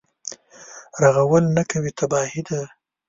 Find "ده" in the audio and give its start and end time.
2.47-2.61